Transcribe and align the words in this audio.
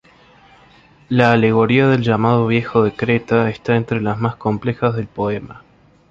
La 1.09 1.31
alegoría 1.31 1.85
del 1.87 2.01
llamado 2.01 2.47
"Viejo 2.47 2.81
de 2.81 2.91
Creta" 2.95 3.51
está 3.51 3.75
entre 3.75 4.01
las 4.01 4.17
más 4.19 4.35
complejas 4.35 4.95
del 4.95 5.05
poema. 5.05 5.61